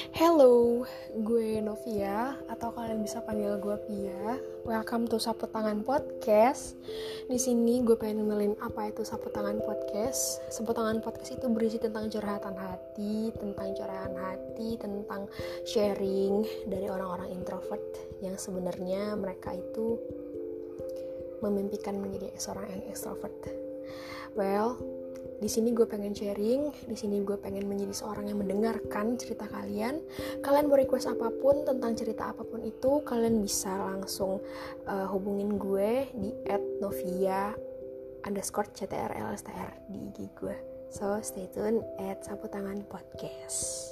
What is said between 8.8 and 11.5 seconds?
itu Sapu Tangan Podcast. Sapu Tangan Podcast